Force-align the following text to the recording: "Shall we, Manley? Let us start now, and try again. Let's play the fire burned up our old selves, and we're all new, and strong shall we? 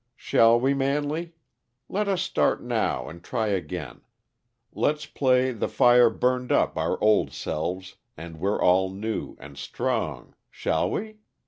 "Shall 0.15 0.59
we, 0.59 0.73
Manley? 0.73 1.33
Let 1.87 2.07
us 2.07 2.23
start 2.23 2.63
now, 2.63 3.07
and 3.07 3.23
try 3.23 3.49
again. 3.49 4.01
Let's 4.73 5.05
play 5.05 5.51
the 5.51 5.67
fire 5.69 6.09
burned 6.09 6.51
up 6.51 6.75
our 6.75 6.99
old 7.03 7.31
selves, 7.31 7.97
and 8.17 8.39
we're 8.39 8.59
all 8.59 8.89
new, 8.89 9.35
and 9.39 9.59
strong 9.59 10.33
shall 10.49 10.89
we? 10.89 11.19